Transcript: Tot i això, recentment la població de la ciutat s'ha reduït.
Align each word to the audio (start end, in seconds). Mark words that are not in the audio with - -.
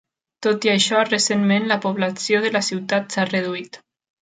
Tot 0.45 0.63
i 0.67 0.71
això, 0.71 1.01
recentment 1.09 1.69
la 1.73 1.79
població 1.85 2.41
de 2.47 2.53
la 2.57 2.65
ciutat 2.71 3.17
s'ha 3.19 3.29
reduït. 3.31 3.83